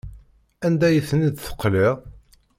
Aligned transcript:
Anda 0.65 0.85
ay 0.89 0.99
ten-id-teqliḍ? 1.09 1.95